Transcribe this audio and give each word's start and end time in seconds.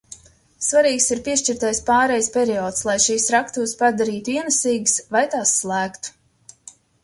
Svarīgs 0.67 1.09
ir 1.15 1.21
piešķirtais 1.27 1.81
pārejas 1.89 2.31
periods, 2.39 2.87
lai 2.89 2.97
šīs 3.05 3.27
raktuves 3.37 3.77
padarītu 3.85 4.37
ienesīgas 4.41 4.99
vai 5.17 5.25
tās 5.37 5.57
slēgtu. 5.63 6.19